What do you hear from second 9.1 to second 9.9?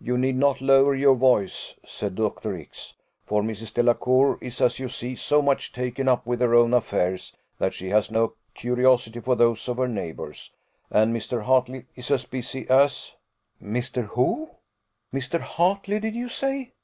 for those of her